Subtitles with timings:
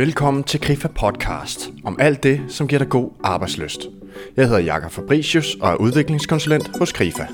[0.00, 3.80] Velkommen til Grifa Podcast om alt det, som giver dig god arbejdsløst.
[4.36, 7.26] Jeg hedder Jakob Fabricius og er udviklingskonsulent hos Grifa.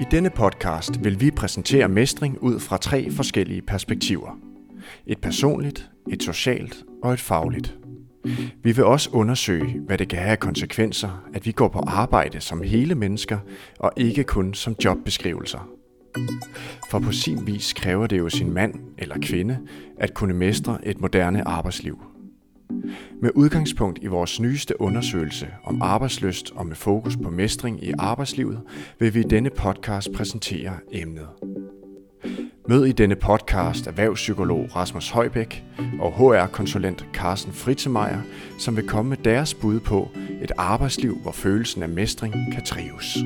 [0.00, 4.38] I denne podcast vil vi præsentere mestring ud fra tre forskellige perspektiver.
[5.06, 7.85] Et personligt, et socialt og et fagligt.
[8.26, 8.50] Mm-hmm.
[8.62, 12.62] Vi vil også undersøge, hvad det kan have konsekvenser, at vi går på arbejde som
[12.62, 13.38] hele mennesker
[13.78, 15.68] og ikke kun som jobbeskrivelser.
[16.90, 19.58] For på sin vis kræver det jo sin mand eller kvinde
[19.98, 21.98] at kunne mestre et moderne arbejdsliv.
[23.22, 28.60] Med udgangspunkt i vores nyeste undersøgelse om arbejdsløst og med fokus på mestring i arbejdslivet,
[28.98, 31.28] vil vi i denne podcast præsentere emnet.
[32.68, 35.64] Mød i denne podcast erhvervspsykolog Rasmus Højbæk
[36.00, 38.20] og HR-konsulent Carsten Fritzemeier,
[38.58, 40.10] som vil komme med deres bud på
[40.42, 43.16] et arbejdsliv, hvor følelsen af mestring kan trives.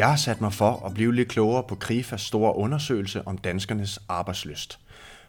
[0.00, 3.98] Jeg har sat mig for at blive lidt klogere på Krifas store undersøgelse om danskernes
[4.08, 4.80] arbejdsløst,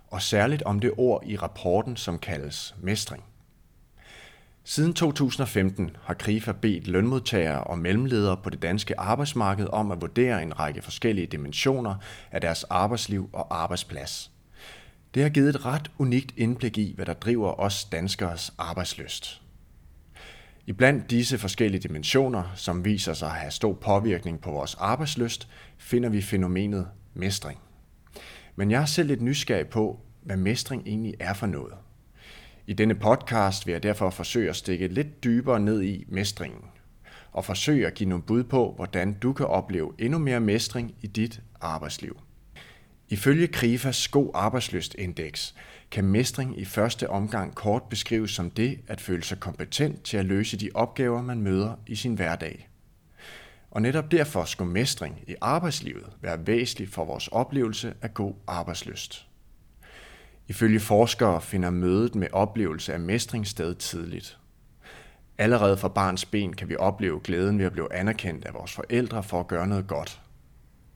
[0.07, 3.23] og særligt om det ord i rapporten, som kaldes mestring.
[4.63, 10.43] Siden 2015 har Krifa bedt lønmodtagere og mellemledere på det danske arbejdsmarked om at vurdere
[10.43, 11.95] en række forskellige dimensioner
[12.31, 14.31] af deres arbejdsliv og arbejdsplads.
[15.13, 19.41] Det har givet et ret unikt indblik i, hvad der driver os danskers arbejdsløst.
[20.71, 25.47] I blandt disse forskellige dimensioner, som viser sig at have stor påvirkning på vores arbejdsløst,
[25.77, 27.59] finder vi fænomenet mestring.
[28.55, 31.73] Men jeg er selv lidt nysgerrig på, hvad mestring egentlig er for noget.
[32.67, 36.61] I denne podcast vil jeg derfor forsøge at stikke lidt dybere ned i mestringen,
[37.31, 41.07] og forsøge at give nogle bud på, hvordan du kan opleve endnu mere mestring i
[41.07, 42.19] dit arbejdsliv.
[43.09, 45.55] Ifølge Krifas God Arbejdsløst-indeks
[45.91, 50.25] kan mestring i første omgang kort beskrives som det at føle sig kompetent til at
[50.25, 52.69] løse de opgaver, man møder i sin hverdag.
[53.71, 59.27] Og netop derfor skulle mestring i arbejdslivet være væsentlig for vores oplevelse af god arbejdsløst.
[60.47, 64.37] Ifølge forskere finder mødet med oplevelse af mestring sted tidligt.
[65.37, 69.23] Allerede fra barns ben kan vi opleve glæden ved at blive anerkendt af vores forældre
[69.23, 70.21] for at gøre noget godt.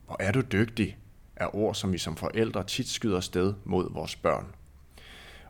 [0.06, 0.98] Hvor er du dygtig,
[1.36, 4.46] er ord, som vi som forældre tit skyder sted mod vores børn.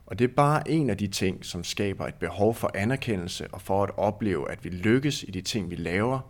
[0.07, 3.61] Og det er bare en af de ting, som skaber et behov for anerkendelse og
[3.61, 6.21] for at opleve, at vi lykkes i de ting, vi laver.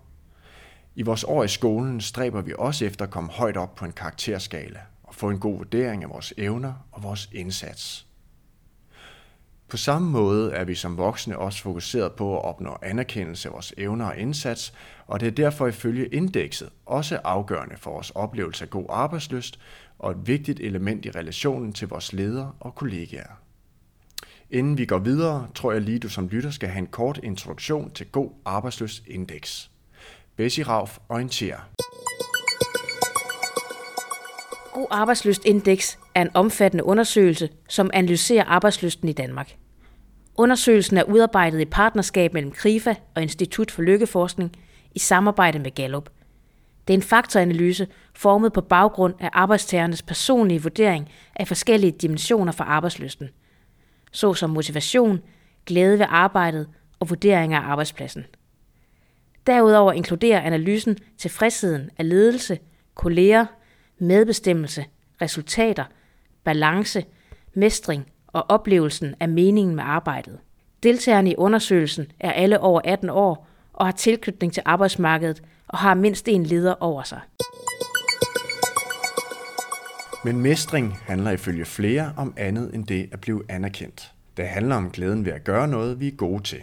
[0.94, 3.92] I vores år i skolen stræber vi også efter at komme højt op på en
[3.92, 8.06] karakterskala og få en god vurdering af vores evner og vores indsats.
[9.68, 13.74] På samme måde er vi som voksne også fokuseret på at opnå anerkendelse af vores
[13.78, 14.72] evner og indsats,
[15.06, 19.58] og det er derfor ifølge indekset også afgørende for vores oplevelse af god arbejdsløst
[19.98, 23.45] og et vigtigt element i relationen til vores ledere og kollegaer.
[24.50, 27.90] Inden vi går videre, tror jeg lige, du som lytter skal have en kort introduktion
[27.90, 29.68] til God Arbejdsløs Index.
[30.36, 31.58] Bessie Rauf orienterer.
[34.74, 39.56] God Arbejdsløst Index er en omfattende undersøgelse, som analyserer arbejdsløsten i Danmark.
[40.36, 44.52] Undersøgelsen er udarbejdet i partnerskab mellem KRIFA og Institut for Lykkeforskning
[44.94, 46.08] i samarbejde med Gallup.
[46.88, 52.64] Det er en faktoranalyse formet på baggrund af arbejdstagernes personlige vurdering af forskellige dimensioner for
[52.64, 53.28] arbejdsløsten–
[54.12, 55.20] såsom motivation,
[55.66, 56.68] glæde ved arbejdet
[57.00, 58.26] og vurdering af arbejdspladsen.
[59.46, 62.58] Derudover inkluderer analysen tilfredsheden af ledelse,
[62.94, 63.46] kolleger,
[63.98, 64.84] medbestemmelse,
[65.22, 65.84] resultater,
[66.44, 67.04] balance,
[67.54, 70.38] mestring og oplevelsen af meningen med arbejdet.
[70.82, 75.94] Deltagerne i undersøgelsen er alle over 18 år og har tilknytning til arbejdsmarkedet og har
[75.94, 77.20] mindst en leder over sig.
[80.26, 84.12] Men mestring handler ifølge flere om andet end det at blive anerkendt.
[84.36, 86.62] Det handler om glæden ved at gøre noget, vi er gode til.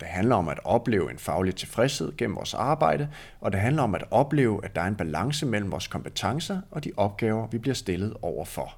[0.00, 3.08] Det handler om at opleve en faglig tilfredshed gennem vores arbejde,
[3.40, 6.84] og det handler om at opleve, at der er en balance mellem vores kompetencer og
[6.84, 8.74] de opgaver, vi bliver stillet overfor.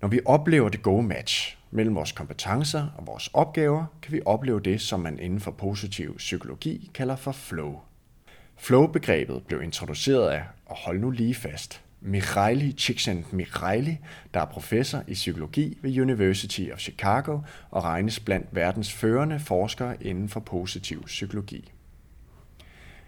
[0.00, 4.60] Når vi oplever det gode match mellem vores kompetencer og vores opgaver, kan vi opleve
[4.60, 7.80] det, som man inden for positiv psykologi kalder for flow.
[8.56, 13.98] Flow-begrebet blev introduceret af, og hold nu lige fast, Mihaly Csikszentmihalyi,
[14.34, 20.02] der er professor i psykologi ved University of Chicago og regnes blandt verdens førende forskere
[20.02, 21.72] inden for positiv psykologi.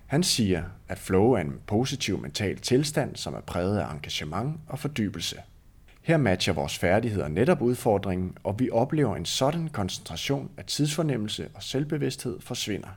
[0.07, 4.79] Han siger, at flow er en positiv mental tilstand, som er præget af engagement og
[4.79, 5.37] fordybelse.
[6.03, 11.63] Her matcher vores færdigheder netop udfordringen, og vi oplever en sådan koncentration at tidsfornemmelse og
[11.63, 12.89] selvbevidsthed forsvinder.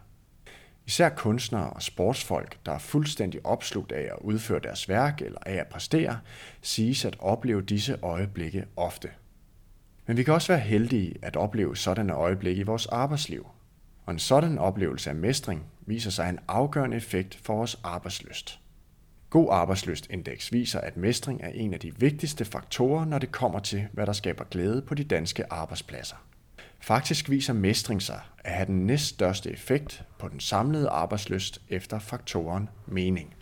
[0.87, 5.53] Især kunstnere og sportsfolk, der er fuldstændig opslugt af at udføre deres værk eller af
[5.53, 6.19] at præstere,
[6.61, 9.09] siges at opleve disse øjeblikke ofte.
[10.07, 13.47] Men vi kan også være heldige at opleve sådanne øjeblikke i vores arbejdsliv.
[14.05, 18.59] Og en sådan oplevelse af mestring viser sig en afgørende effekt for vores arbejdsløst.
[19.29, 23.87] God arbejdsløstindeks viser, at mestring er en af de vigtigste faktorer, når det kommer til,
[23.93, 26.15] hvad der skaber glæde på de danske arbejdspladser.
[26.85, 32.69] Faktisk viser mestring sig at have den næststørste effekt på den samlede arbejdsløst efter faktoren
[32.85, 33.35] mening.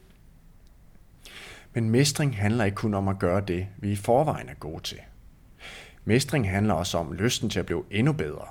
[1.73, 4.99] Men mestring handler ikke kun om at gøre det, vi i forvejen er gode til.
[6.05, 8.47] Mestring handler også om lysten til at blive endnu bedre.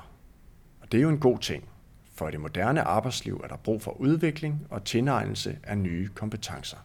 [0.81, 1.65] Og det er jo en god ting,
[2.15, 6.79] for i det moderne arbejdsliv er der brug for udvikling og tilegnelse af nye kompetencer.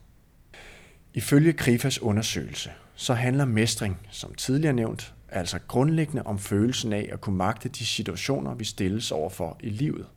[1.14, 7.22] Ifølge Krifas undersøgelse, så handler mestring, som tidligere nævnt, altså grundlæggende om følelsen af at
[7.22, 10.08] kunne magte de situationer, vi stilles overfor i livet.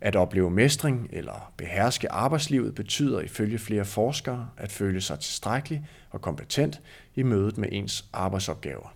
[0.00, 6.20] At opleve mestring eller beherske arbejdslivet betyder ifølge flere forskere at føle sig tilstrækkelig og
[6.20, 6.80] kompetent
[7.14, 8.94] i mødet med ens arbejdsopgaver.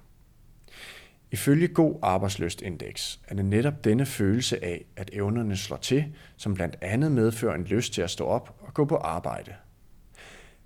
[1.30, 6.04] Ifølge God Arbejdsløstindeks er det netop denne følelse af, at evnerne slår til,
[6.36, 9.54] som blandt andet medfører en lyst til at stå op og gå på arbejde.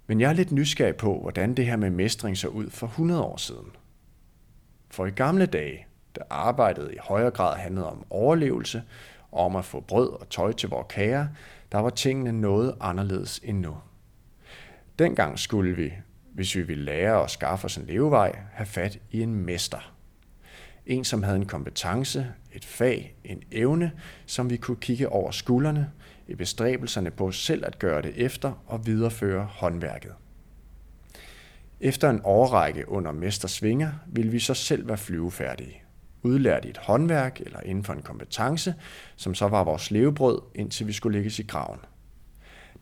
[0.07, 3.23] Men jeg er lidt nysgerrig på, hvordan det her med mestring så ud for 100
[3.23, 3.67] år siden.
[4.91, 5.87] For i gamle dage,
[6.17, 8.83] da arbejdet i højere grad handlede om overlevelse
[9.33, 11.27] og om at få brød og tøj til vores kager,
[11.73, 13.77] der var tingene noget anderledes end nu.
[14.99, 15.93] Dengang skulle vi,
[16.35, 19.93] hvis vi ville lære at skaffe os en levevej, have fat i en mester–
[20.87, 23.93] en, som havde en kompetence, et fag, en evne,
[24.27, 25.91] som vi kunne kigge over skuldrene
[26.29, 30.13] i bestræbelserne på selv at gøre det efter og videreføre håndværket.
[31.81, 35.83] Efter en årrække under Mester Svinger ville vi så selv være flyvefærdige.
[36.23, 38.75] Udlært i et håndværk eller inden for en kompetence,
[39.17, 41.81] som så var vores levebrød, indtil vi skulle lægges i graven.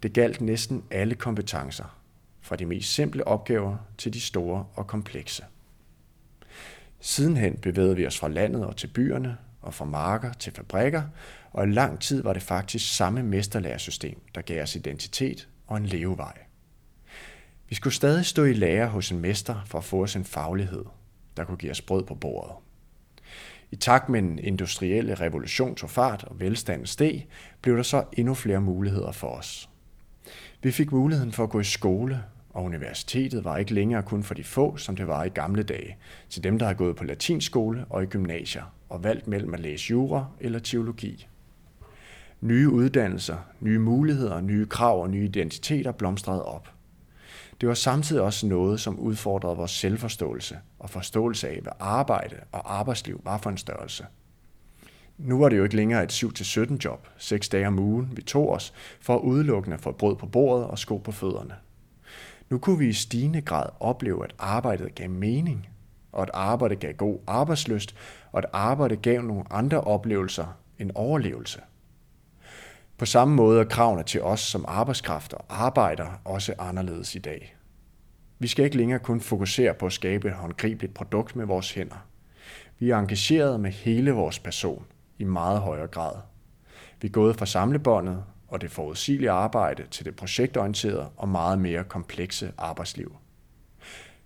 [0.02, 1.99] Det galt næsten alle kompetencer,
[2.41, 5.44] fra de mest simple opgaver til de store og komplekse.
[7.00, 11.02] Sidenhen bevægede vi os fra landet og til byerne, og fra marker til fabrikker,
[11.52, 15.87] og i lang tid var det faktisk samme mesterlærersystem, der gav os identitet og en
[15.87, 16.38] levevej.
[17.69, 20.84] Vi skulle stadig stå i lære hos en mester for at få os en faglighed,
[21.37, 22.52] der kunne give os brød på bordet.
[23.70, 27.26] I takt med den industrielle revolution tog fart og velstanden steg,
[27.62, 29.69] blev der så endnu flere muligheder for os.
[30.62, 32.22] Vi fik muligheden for at gå i skole
[32.55, 35.96] og universitetet var ikke længere kun for de få, som det var i gamle dage,
[36.28, 39.90] til dem, der har gået på latinskole og i gymnasier og valgt mellem at læse
[39.90, 41.28] jura eller teologi.
[42.40, 46.74] Nye uddannelser, nye muligheder, nye krav og nye identiteter blomstrede op.
[47.61, 52.79] Det var samtidig også noget, som udfordrede vores selvforståelse og forståelse af, hvad arbejde og
[52.79, 54.06] arbejdsliv var for en størrelse.
[55.19, 58.51] Nu var det jo ikke længere et 7-17 job, 6 dage om ugen, vi tog
[58.51, 61.55] os, for udelukkende få brød på bordet og sko på fødderne.
[62.51, 65.69] Nu kunne vi i stigende grad opleve, at arbejdet gav mening,
[66.12, 67.95] og at arbejdet gav god arbejdsløst,
[68.33, 71.61] og at arbejdet gav nogle andre oplevelser end overlevelse.
[72.99, 77.56] På samme måde er kravene til os som arbejdskraft og arbejder også anderledes i dag.
[78.38, 82.07] Vi skal ikke længere kun fokusere på at skabe et håndgribeligt produkt med vores hænder.
[82.78, 84.87] Vi er engageret med hele vores person
[85.19, 86.16] i meget højere grad.
[87.00, 91.85] Vi er gået fra samlebåndet og det forudsigelige arbejde til det projektorienterede og meget mere
[91.85, 93.16] komplekse arbejdsliv.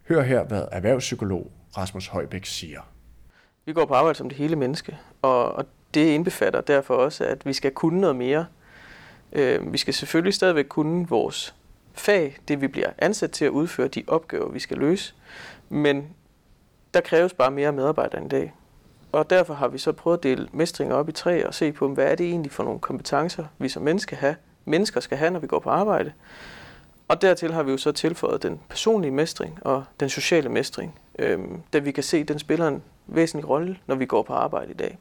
[0.09, 2.81] Hør her, hvad erhvervspsykolog Rasmus Højbæk siger.
[3.65, 5.65] Vi går på arbejde som det hele menneske, og, og
[5.95, 8.47] det indbefatter derfor også, at vi skal kunne noget mere.
[9.33, 11.55] Øh, vi skal selvfølgelig stadigvæk kunne vores
[11.95, 15.15] fag, det vi bliver ansat til at udføre, de opgaver, vi skal løse.
[15.69, 16.09] Men
[16.95, 18.55] der kræves bare mere medarbejdere i dag.
[19.13, 21.89] Og derfor har vi så prøvet at dele mestring op i tre og se på,
[21.89, 25.41] hvad er det egentlig for nogle kompetencer, vi som mennesker, have, mennesker skal have, når
[25.41, 26.13] vi går på arbejde.
[27.09, 31.39] Og dertil har vi jo så tilføjet den personlige mestring og den sociale mestring, øh,
[31.73, 34.71] da vi kan se, at den spiller en væsentlig rolle, når vi går på arbejde
[34.71, 34.99] i dag.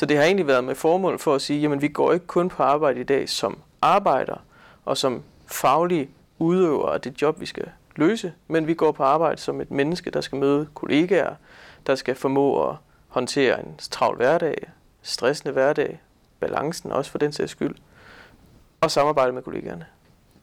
[0.00, 2.48] Så det har egentlig været med formål for at sige, jamen vi går ikke kun
[2.48, 4.36] på arbejde i dag som arbejder
[4.84, 9.40] og som faglige udøvere af det job, vi skal løse, men vi går på arbejde
[9.40, 11.34] som et menneske, der skal møde kollegaer,
[11.86, 12.76] der skal formå at
[13.08, 14.70] håndtere en travl hverdag,
[15.02, 16.00] stressende hverdag,
[16.40, 17.74] balancen også for den sags skyld,
[18.80, 19.86] og samarbejde med kollegaerne.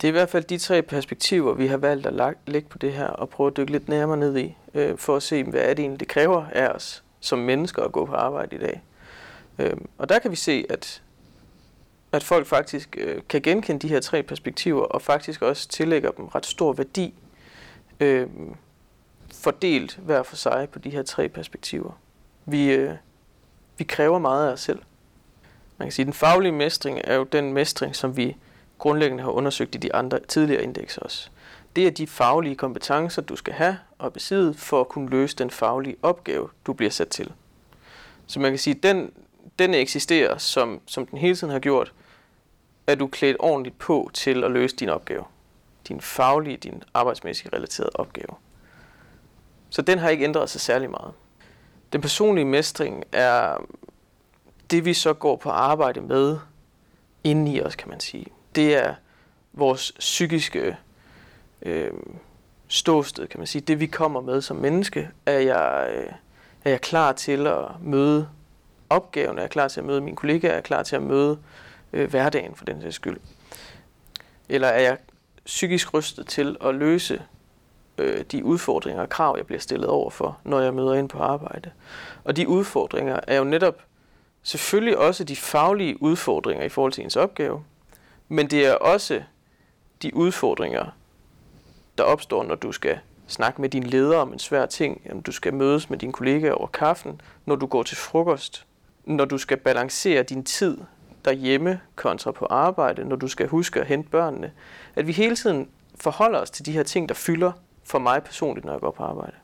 [0.01, 2.93] Det er i hvert fald de tre perspektiver, vi har valgt at lægge på det
[2.93, 5.73] her, og prøve at dykke lidt nærmere ned i, øh, for at se, hvad er
[5.73, 8.83] det egentlig, det kræver af os som mennesker at gå på arbejde i dag.
[9.59, 11.01] Øh, og der kan vi se, at,
[12.11, 16.25] at folk faktisk øh, kan genkende de her tre perspektiver, og faktisk også tillægger dem
[16.25, 17.13] ret stor værdi.
[17.99, 18.55] Øhm,
[19.33, 21.99] fordelt hver for sig på de her tre perspektiver.
[22.45, 22.93] Vi, øh,
[23.77, 24.79] vi kræver meget af os selv.
[25.77, 28.37] Man kan sige, at den faglige mestring er jo den mestring, som vi
[28.77, 31.29] grundlæggende har undersøgt i de andre tidligere indekser også.
[31.75, 35.49] Det er de faglige kompetencer, du skal have og besidde for at kunne løse den
[35.49, 37.31] faglige opgave, du bliver sat til.
[38.27, 39.11] Så man kan sige, at den,
[39.59, 41.93] den eksisterer, som, som den hele tiden har gjort,
[42.87, 45.23] at du klædt ordentligt på til at løse din opgave.
[45.87, 48.35] Din faglige, din arbejdsmæssige relaterede opgave.
[49.69, 51.13] Så den har ikke ændret sig særlig meget.
[51.93, 53.57] Den personlige mestring er
[54.71, 56.37] det, vi så går på arbejde med
[57.23, 58.25] inden i os, kan man sige.
[58.55, 58.95] Det er
[59.53, 60.77] vores psykiske
[61.61, 61.91] øh,
[62.67, 63.61] ståsted, kan man sige.
[63.61, 66.11] Det, vi kommer med som menneske, er jeg, øh,
[66.63, 68.29] er jeg klar til at møde
[68.89, 71.39] opgaven, er jeg klar til at møde mine kollegaer, er jeg klar til at møde
[71.93, 73.17] øh, hverdagen for den sags skyld.
[74.49, 74.97] Eller er jeg
[75.45, 77.21] psykisk rystet til at løse
[77.97, 81.19] øh, de udfordringer og krav, jeg bliver stillet over for, når jeg møder ind på
[81.19, 81.71] arbejde.
[82.23, 83.81] Og de udfordringer er jo netop
[84.43, 87.63] selvfølgelig også de faglige udfordringer i forhold til ens opgave,
[88.27, 89.21] men det er også
[90.01, 90.85] de udfordringer,
[91.97, 95.31] der opstår, når du skal snakke med din leder om en svær ting, om du
[95.31, 98.65] skal mødes med dine kollegaer over kaffen, når du går til frokost,
[99.07, 100.77] når du skal balancere din tid
[101.25, 104.51] derhjemme kontra på arbejde, når du skal huske at hente børnene.
[104.95, 107.51] At vi hele tiden forholder os til de her ting, der fylder
[107.83, 109.35] for mig personligt, når jeg går på arbejde.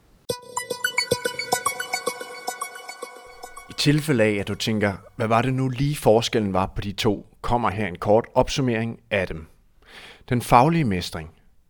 [3.69, 6.91] I tilfælde af, at du tænker, hvad var det nu lige forskellen var på de
[6.91, 9.47] to, kommer her en kort opsummering af dem.
[10.29, 11.29] Den faglige mestring.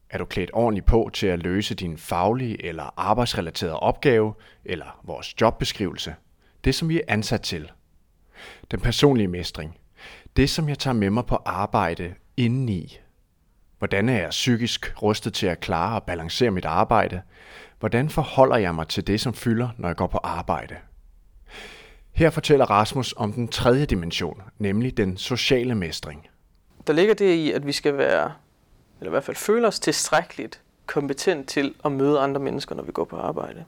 [0.10, 4.34] Er du klædt ordentligt på til at løse din faglige eller arbejdsrelaterede opgave,
[4.66, 6.16] eller vores jobbeskrivelse?
[6.64, 7.72] Det, som vi er ansat til.
[8.72, 9.78] Den personlige mestring.
[10.36, 13.00] Det, som jeg tager med mig på arbejde indeni.
[13.78, 17.22] Hvordan er jeg psykisk rustet til at klare og balancere mit arbejde?
[17.80, 20.76] Hvordan forholder jeg mig til det, som fylder, når jeg går på arbejde?
[22.12, 26.28] Her fortæller Rasmus om den tredje dimension, nemlig den sociale mestring.
[26.88, 28.32] Der ligger det i, at vi skal være,
[29.00, 32.92] eller i hvert fald føle os tilstrækkeligt kompetent til at møde andre mennesker, når vi
[32.92, 33.66] går på arbejde.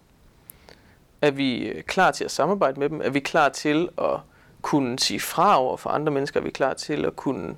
[1.22, 3.02] Er vi øh, klar til at samarbejde med dem?
[3.04, 4.20] Er vi klar til at
[4.66, 6.40] kunne sige fra over for andre mennesker?
[6.40, 7.56] Er vi klar til at kunne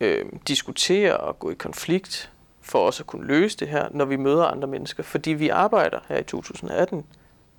[0.00, 4.16] øh, diskutere og gå i konflikt for også at kunne løse det her, når vi
[4.16, 5.02] møder andre mennesker?
[5.02, 7.06] Fordi vi arbejder her i 2018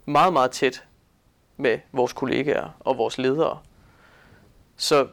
[0.05, 0.83] meget, meget tæt
[1.57, 3.59] med vores kollegaer og vores ledere.
[4.77, 5.07] Så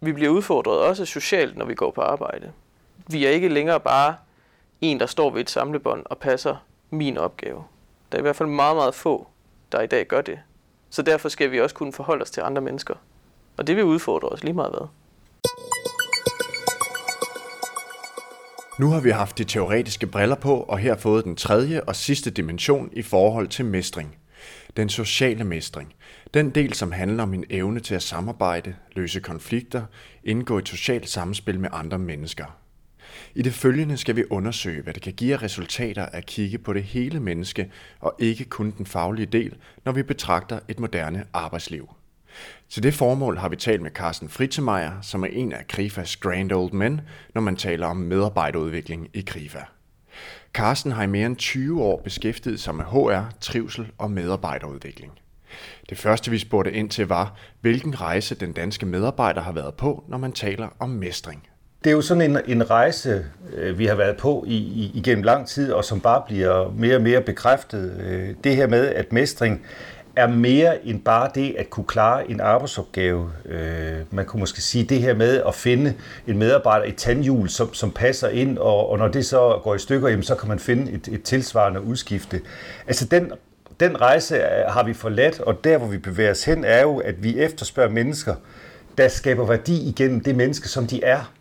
[0.00, 2.52] vi bliver udfordret også socialt, når vi går på arbejde.
[3.06, 4.16] Vi er ikke længere bare
[4.80, 6.56] en, der står ved et samlebånd og passer
[6.90, 7.64] min opgave.
[8.12, 9.26] Der er i hvert fald meget, meget få,
[9.72, 10.38] der i dag gør det.
[10.92, 12.94] Så derfor skal vi også kunne forholde os til andre mennesker.
[13.56, 14.88] Og det vil udfordre os lige meget hvad.
[18.80, 22.30] Nu har vi haft de teoretiske briller på, og her fået den tredje og sidste
[22.30, 24.16] dimension i forhold til mestring.
[24.76, 25.94] Den sociale mestring.
[26.34, 29.82] Den del, som handler om min evne til at samarbejde, løse konflikter,
[30.24, 32.61] indgå i et socialt samspil med andre mennesker.
[33.34, 36.82] I det følgende skal vi undersøge, hvad det kan give resultater at kigge på det
[36.82, 41.88] hele menneske og ikke kun den faglige del, når vi betragter et moderne arbejdsliv.
[42.68, 46.52] Til det formål har vi talt med Carsten Fritzemeier, som er en af Krifas Grand
[46.52, 47.00] Old Men,
[47.34, 49.60] når man taler om medarbejderudvikling i Krifa.
[50.54, 55.12] Carsten har i mere end 20 år beskæftiget sig med HR, trivsel og medarbejderudvikling.
[55.88, 60.04] Det første vi spurgte ind til var, hvilken rejse den danske medarbejder har været på,
[60.08, 61.48] når man taler om mestring.
[61.84, 63.24] Det er jo sådan en, en rejse,
[63.56, 66.96] øh, vi har været på i, i, igennem lang tid, og som bare bliver mere
[66.96, 68.00] og mere bekræftet.
[68.06, 69.66] Øh, det her med, at mestring
[70.16, 73.30] er mere end bare det at kunne klare en arbejdsopgave.
[73.46, 75.94] Øh, man kunne måske sige det her med at finde
[76.26, 79.78] en medarbejder i tandhjul, som, som passer ind, og, og når det så går i
[79.78, 82.40] stykker, jamen, så kan man finde et, et tilsvarende udskifte.
[82.86, 83.32] Altså den,
[83.80, 86.98] den rejse øh, har vi forladt, og der hvor vi bevæger os hen, er jo,
[86.98, 88.34] at vi efterspørger mennesker,
[88.98, 91.32] der skaber værdi igennem det menneske, som de er.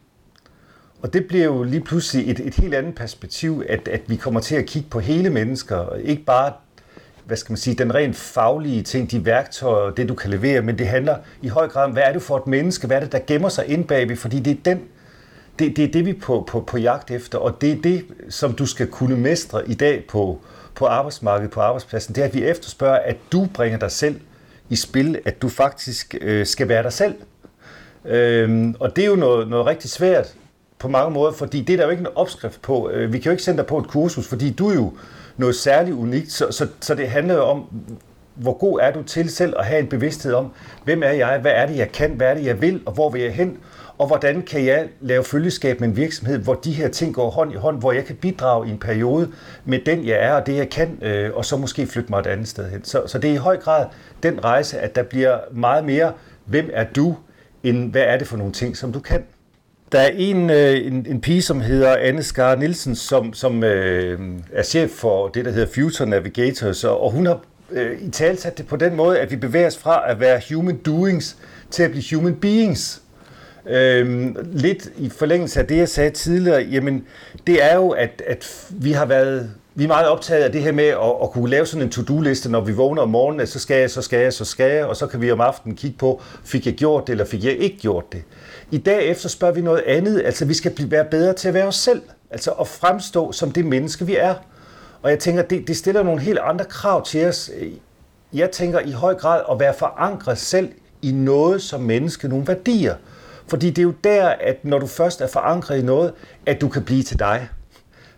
[1.02, 4.40] Og det bliver jo lige pludselig et, et helt andet perspektiv, at, at vi kommer
[4.40, 6.54] til at kigge på hele mennesker, ikke bare
[7.26, 10.78] hvad skal man sige, den rent faglige ting, de værktøjer, det du kan levere, men
[10.78, 13.12] det handler i høj grad om, hvad er det for et menneske, hvad er det,
[13.12, 14.82] der gemmer sig ind bagved, fordi det er den,
[15.60, 18.06] det, det er det, vi er på, på, på jagt efter, og det er det,
[18.30, 20.42] som du skal kunne mestre i dag på,
[20.76, 24.20] på arbejdsmarkedet, på arbejdspladsen, det er, at vi efterspørger, at du bringer dig selv
[24.70, 27.16] i spil, at du faktisk øh, skal være dig selv.
[28.06, 30.36] Øhm, og det er jo noget, noget rigtig svært
[30.82, 32.90] på mange måder, fordi det er der jo ikke en opskrift på.
[32.90, 34.94] Øh, vi kan jo ikke sende dig på et kursus, fordi du er jo
[35.38, 36.32] noget særligt unikt.
[36.32, 37.66] Så, så, så det handler jo om,
[38.36, 40.52] hvor god er du til selv at have en bevidsthed om,
[40.84, 43.10] hvem er jeg, hvad er det, jeg kan, hvad er det, jeg vil, og hvor
[43.10, 43.58] vil jeg hen,
[43.98, 47.54] og hvordan kan jeg lave følgeskab med en virksomhed, hvor de her ting går hånd
[47.54, 49.32] i hånd, hvor jeg kan bidrage i en periode
[49.66, 52.28] med den, jeg er og det, jeg kan, øh, og så måske flytte mig et
[52.28, 52.84] andet sted hen.
[52.84, 53.86] Så, så det er i høj grad
[54.24, 56.14] den rejse, at der bliver meget mere,
[56.46, 57.16] hvem er du,
[57.64, 59.24] end hvad er det for nogle ting, som du kan.
[59.92, 64.20] Der er en, øh, en, en pige, som hedder Anne Skar Nielsen, som, som øh,
[64.54, 67.40] er chef for det, der hedder Future Navigators, og hun har
[67.72, 70.78] øh, i talsat det på den måde, at vi bevæger os fra at være human
[70.78, 71.38] doings
[71.72, 73.02] til at blive human beings.
[73.70, 77.06] Øhm, lidt i forlængelse af det, jeg sagde tidligere, jamen
[77.48, 80.72] det er jo, at, at vi har været vi er meget optaget af det her
[80.72, 83.60] med at, at kunne lave sådan en to-do-liste, når vi vågner om morgenen, at så
[83.60, 85.98] skal jeg, så skal jeg, så skal jeg, og så kan vi om aftenen kigge
[85.98, 88.24] på, fik jeg gjort det, eller fik jeg ikke gjort det.
[88.72, 91.68] I dag efter spørger vi noget andet, altså vi skal være bedre til at være
[91.68, 94.36] os selv, altså at fremstå som det menneske, vi er.
[95.02, 97.52] Og jeg tænker, det, det stiller nogle helt andre krav til os.
[98.34, 100.70] Jeg tænker i høj grad at være forankret selv
[101.02, 102.96] i noget som menneske, nogle værdier.
[103.48, 106.14] Fordi det er jo der, at når du først er forankret i noget,
[106.46, 107.50] at du kan blive til dig.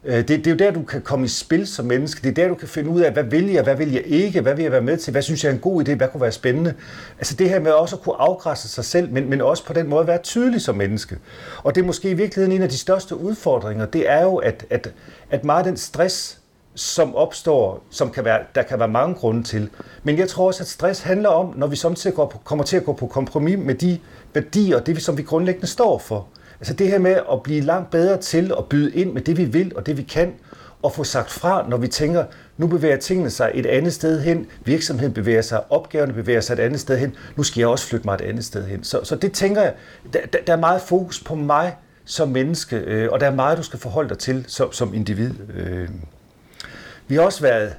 [0.06, 2.22] Øh, det, det er jo der, du kan komme i spil som menneske.
[2.22, 4.42] Det er der, du kan finde ud af, hvad vil jeg, hvad vil jeg ikke,
[4.42, 6.22] hvad vil jeg være med til, hvad synes jeg er en god idé, hvad kunne
[6.22, 6.74] være spændende.
[7.18, 9.90] Altså det her med også at kunne afgræsse sig selv, men, men også på den
[9.90, 11.18] måde være tydelig som menneske.
[11.64, 14.66] Og det er måske i virkeligheden en af de største udfordringer, det er jo, at,
[14.70, 14.92] at,
[15.30, 16.40] at meget af den stress,
[16.76, 19.70] som opstår, som kan være, der kan være mange grunde til.
[20.04, 22.78] Men jeg tror også, at stress handler om, når vi samtidig går på, kommer til
[22.78, 24.00] at gå på kompromis med de
[24.34, 26.28] værdier, det som vi grundlæggende står for.
[26.64, 29.46] Altså det her med at blive langt bedre til at byde ind med det, vi
[29.46, 30.34] vil og det, vi kan,
[30.82, 32.26] og få sagt fra, når vi tænker,
[32.58, 36.60] nu bevæger tingene sig et andet sted hen, virksomheden bevæger sig, opgaverne bevæger sig et
[36.60, 38.84] andet sted hen, nu skal jeg også flytte mig et andet sted hen.
[38.84, 39.74] Så, så det tænker jeg,
[40.14, 43.64] der, der er meget fokus på mig som menneske, øh, og der er meget, du
[43.64, 45.32] skal forholde dig til som, som individ.
[45.56, 45.90] Øh.
[47.08, 47.74] Vi har også været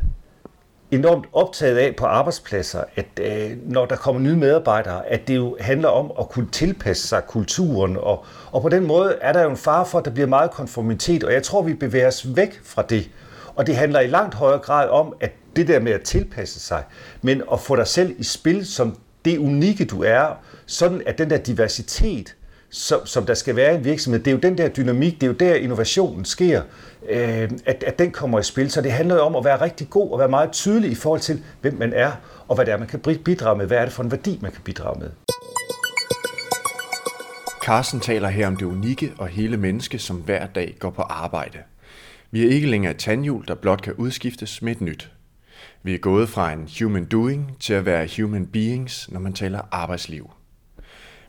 [0.94, 5.56] enormt optaget af på arbejdspladser, at øh, når der kommer nye medarbejdere, at det jo
[5.60, 9.50] handler om at kunne tilpasse sig kulturen, og, og på den måde er der jo
[9.50, 12.60] en fare for, at der bliver meget konformitet, og jeg tror, vi bevæger os væk
[12.64, 13.10] fra det.
[13.56, 16.82] Og det handler i langt højere grad om, at det der med at tilpasse sig,
[17.22, 20.26] men at få dig selv i spil som det unikke, du er,
[20.66, 22.34] sådan at den der diversitet,
[22.74, 25.22] som, som der skal være i en virksomhed, det er jo den der dynamik, det
[25.22, 26.62] er jo der innovationen sker,
[27.08, 28.70] øh, at, at den kommer i spil.
[28.70, 31.20] Så det handler jo om at være rigtig god og være meget tydelig i forhold
[31.20, 32.12] til, hvem man er,
[32.48, 33.66] og hvad det er, man kan bidrage med.
[33.66, 35.10] Hvad er det for en værdi, man kan bidrage med?
[37.64, 41.58] Carsten taler her om det unikke og hele menneske, som hver dag går på arbejde.
[42.30, 45.10] Vi er ikke længere et tandhjul, der blot kan udskiftes med et nyt.
[45.82, 49.60] Vi er gået fra en human doing til at være human beings, når man taler
[49.72, 50.30] arbejdsliv.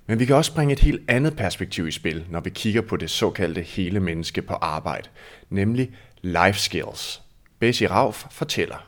[0.08, 2.98] Men vi kan også bringe et helt andet perspektiv i spil, når vi kigger på
[2.98, 5.10] det såkaldte hele menneske på arbejde,
[5.50, 5.92] nemlig
[6.22, 7.22] life skills.
[7.60, 8.88] Bessie Rauf fortæller.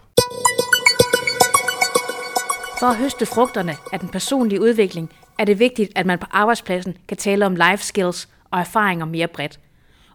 [2.80, 6.98] For at høste frugterne af den personlige udvikling, er det vigtigt, at man på arbejdspladsen
[7.08, 9.60] kan tale om life skills og erfaringer mere bredt.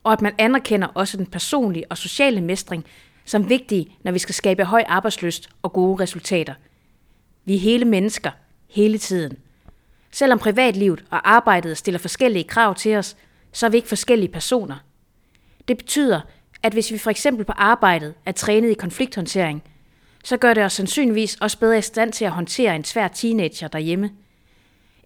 [0.02, 2.84] Og at man anerkender også den personlige og sociale mestring
[3.24, 6.54] som vigtige, når vi skal skabe høj arbejdsløst og gode resultater.
[7.44, 8.30] Vi er hele mennesker,
[8.68, 9.36] hele tiden–
[10.12, 13.16] Selvom privatlivet og arbejdet stiller forskellige krav til os,
[13.52, 14.76] så er vi ikke forskellige personer.
[15.68, 16.20] Det betyder,
[16.62, 19.62] at hvis vi for eksempel på arbejdet er trænet i konflikthåndtering,
[20.24, 23.68] så gør det os sandsynligvis også bedre i stand til at håndtere en svær teenager
[23.68, 24.10] derhjemme.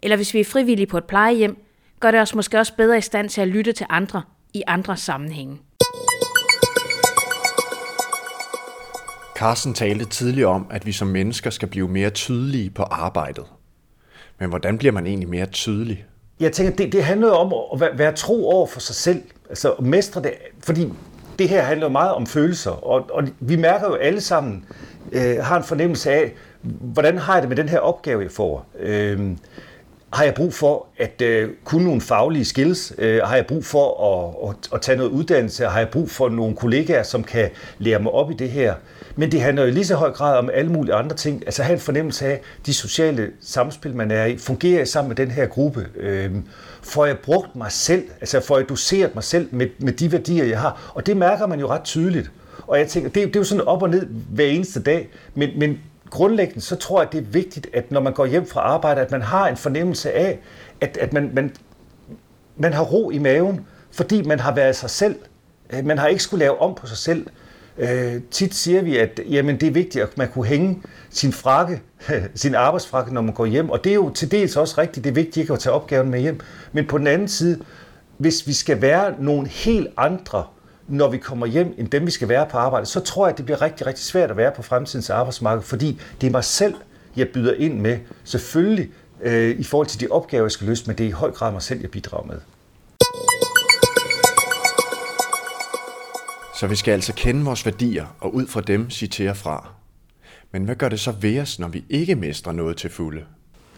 [0.03, 1.57] Eller hvis vi er frivillige på et plejehjem,
[1.99, 4.21] gør det os måske også bedre i stand til at lytte til andre
[4.53, 5.59] i andre sammenhænge.
[9.35, 13.45] Carsten talte tidligere om, at vi som mennesker skal blive mere tydelige på arbejdet.
[14.39, 16.05] Men hvordan bliver man egentlig mere tydelig?
[16.39, 19.21] Jeg tænker, det, det handler om at være, være tro over for sig selv.
[19.49, 20.93] Altså at mestre det, fordi
[21.39, 24.65] det her handler meget om følelser, og, og vi mærker jo alle sammen,
[25.11, 28.65] øh, har en fornemmelse af, hvordan har jeg det med den her opgave, jeg får?
[28.79, 29.31] Øh,
[30.13, 32.93] har jeg brug for at øh, kunne nogle faglige skills?
[32.97, 35.65] Øh, har jeg brug for at, at, at tage noget uddannelse?
[35.65, 38.75] Har jeg brug for nogle kollegaer, som kan lære mig op i det her?
[39.15, 41.43] Men det handler jo lige så høj grad om alle mulige andre ting.
[41.45, 45.15] Altså have en fornemmelse af, de sociale samspil, man er i, fungerer jeg sammen med
[45.15, 45.87] den her gruppe?
[45.95, 46.31] Øh,
[46.81, 48.03] får jeg brugt mig selv?
[48.19, 50.91] Altså får jeg doseret mig selv med, med de værdier, jeg har?
[50.95, 52.31] Og det mærker man jo ret tydeligt.
[52.67, 55.49] Og jeg tænker, det, det er jo sådan op og ned hver eneste dag, men,
[55.59, 59.01] men grundlæggende så tror jeg, det er vigtigt, at når man går hjem fra arbejde,
[59.01, 60.39] at man har en fornemmelse af,
[60.81, 61.51] at, at man, man,
[62.57, 65.15] man har ro i maven, fordi man har været sig selv.
[65.73, 67.27] Øh, man har ikke skulle lave om på sig selv.
[67.77, 71.81] Øh, tit siger vi, at jamen, det er vigtigt, at man kunne hænge sin frakke,
[72.35, 73.69] sin arbejdsfrakke, når man går hjem.
[73.69, 76.09] Og det er jo til dels også rigtigt, det er vigtigt ikke at tage opgaven
[76.09, 76.39] med hjem.
[76.71, 77.59] Men på den anden side,
[78.17, 80.43] hvis vi skal være nogle helt andre
[80.87, 83.37] når vi kommer hjem, end dem, vi skal være på arbejde, så tror jeg, at
[83.37, 86.75] det bliver rigtig, rigtig svært at være på fremtidens arbejdsmarked, fordi det er mig selv,
[87.15, 87.99] jeg byder ind med.
[88.23, 88.89] Selvfølgelig
[89.21, 91.51] øh, i forhold til de opgaver, jeg skal løse, men det er i høj grad
[91.51, 92.37] mig selv, jeg bidrager med.
[96.59, 99.69] Så vi skal altså kende vores værdier og ud fra dem citere fra.
[100.51, 103.21] Men hvad gør det så ved os, når vi ikke mestrer noget til fulde?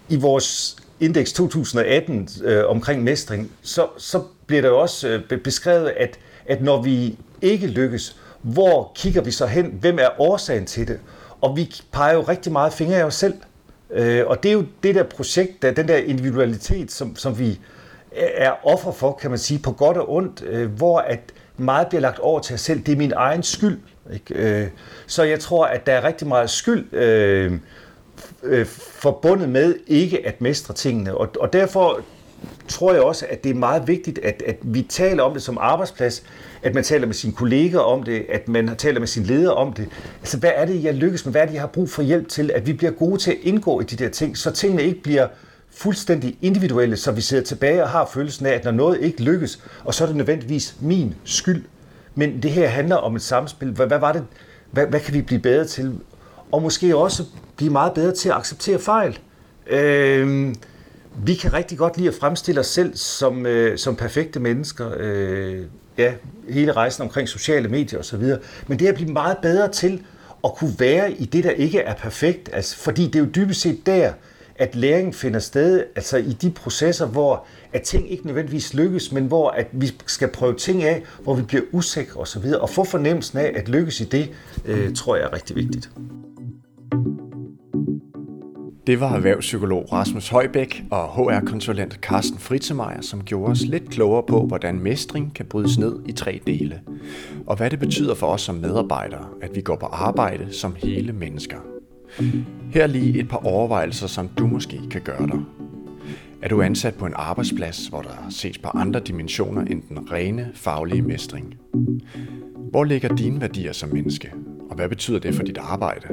[0.10, 5.90] I vores indeks 2018 øh, omkring mestring, så, så bliver der jo også øh, beskrevet,
[5.90, 6.20] at
[6.50, 9.78] at når vi ikke lykkes, hvor kigger vi så hen?
[9.82, 11.00] Hvem er årsagen til det?
[11.42, 13.34] Og vi peger jo rigtig meget fingre af os selv.
[13.92, 17.60] Øh, og det er jo det der projekt, der, den der individualitet, som, som vi
[18.16, 21.20] er offer for, kan man sige, på godt og ondt, øh, hvor at
[21.58, 22.80] meget bliver lagt over til os selv.
[22.80, 23.80] Det er min egen skyld.
[24.14, 24.34] Ikke?
[24.34, 24.68] Øh,
[25.08, 27.54] så jeg tror, at der er rigtig meget skyld øh,
[28.44, 31.18] øh, forbundet med ikke at mestre tingene.
[31.18, 32.02] Og, og derfor
[32.68, 35.58] tror jeg også, at det er meget vigtigt, at, at vi taler om det som
[35.62, 36.24] arbejdsplads,
[36.64, 39.74] at man taler med sine kolleger om det, at man taler med sin leder om
[39.74, 39.88] det.
[40.20, 41.34] Altså, hvad er det, jeg lykkes med?
[41.34, 42.52] Hvad er det, jeg har brug for hjælp til?
[42.56, 45.28] At vi bliver gode til at indgå i de der ting, så tingene ikke bliver
[45.72, 49.64] fuldstændig individuelle, så vi sidder tilbage og har følelsen af, at når noget ikke lykkes,
[49.84, 51.64] og så er det nødvendigvis min skyld.
[52.16, 53.72] Men det her handler om et samspil.
[53.72, 54.26] Hvad, hvad var det?
[54.72, 56.00] Hvad, hvad kan vi blive bedre til?
[56.52, 57.24] Og måske også
[57.56, 59.20] blive meget bedre til at acceptere fejl.
[59.68, 60.56] Øh,
[61.24, 64.92] vi kan rigtig godt lide at fremstille os selv som, øh, som perfekte mennesker.
[64.98, 65.62] Øh,
[65.98, 66.14] ja,
[66.50, 68.24] hele rejsen omkring sociale medier osv.
[68.68, 70.04] Men det at blive meget bedre til
[70.44, 72.50] at kunne være i det, der ikke er perfekt.
[72.54, 74.14] Altså, fordi det er jo dybest set der,
[74.56, 79.26] at læring finder sted, altså i de processer, hvor at ting ikke nødvendigvis lykkes, men
[79.26, 83.40] hvor at vi skal prøve ting af, hvor vi bliver usikre osv., og få fornemmelsen
[83.40, 84.30] af at lykkes i det,
[84.66, 85.90] øh, tror jeg er rigtig vigtigt.
[88.88, 94.46] Det var erhvervspsykolog Rasmus Højbæk og HR-konsulent Carsten Fritzemeier, som gjorde os lidt klogere på,
[94.46, 96.82] hvordan mestring kan brydes ned i tre dele,
[97.48, 101.14] og hvad det betyder for os som medarbejdere, at vi går på arbejde som hele
[101.14, 101.58] mennesker.
[102.72, 105.40] Her lige et par overvejelser, som du måske kan gøre dig.
[106.42, 110.50] Er du ansat på en arbejdsplads, hvor der ses på andre dimensioner end den rene
[110.54, 111.56] faglige mestring?
[112.72, 114.34] Hvor ligger dine værdier som menneske,
[114.70, 116.08] og hvad betyder det for dit arbejde?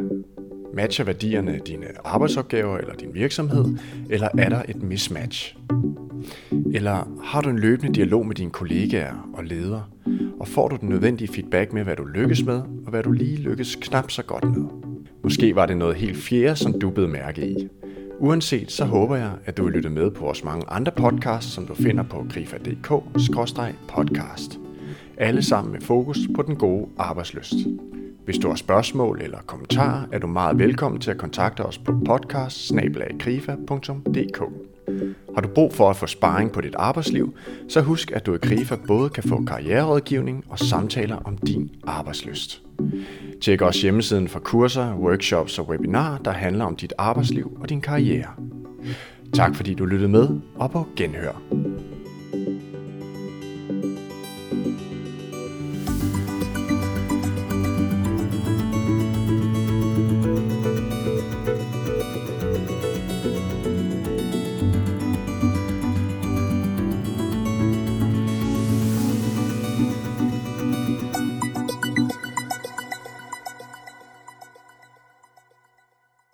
[0.76, 3.64] Matcher værdierne dine arbejdsopgaver eller din virksomhed,
[4.10, 5.56] eller er der et mismatch?
[6.74, 9.84] Eller har du en løbende dialog med dine kollegaer og ledere,
[10.40, 13.36] og får du den nødvendige feedback med, hvad du lykkes med, og hvad du lige
[13.36, 14.64] lykkes knap så godt med?
[15.22, 17.68] Måske var det noget helt fjerde, som du blev mærke i.
[18.18, 21.66] Uanset så håber jeg, at du vil lytte med på vores mange andre podcasts, som
[21.66, 24.58] du finder på grifa.dk-podcast.
[25.16, 27.54] Alle sammen med fokus på den gode arbejdsløst.
[28.26, 32.00] Hvis du har spørgsmål eller kommentarer, er du meget velkommen til at kontakte os på
[32.06, 32.66] podcast
[35.34, 37.34] Har du brug for at få sparring på dit arbejdsliv,
[37.68, 42.62] så husk, at du i Krifa både kan få karriererådgivning og samtaler om din arbejdsløst.
[43.42, 47.80] Tjek også hjemmesiden for kurser, workshops og webinarer, der handler om dit arbejdsliv og din
[47.80, 48.30] karriere.
[49.32, 51.42] Tak fordi du lyttede med, og på genhør.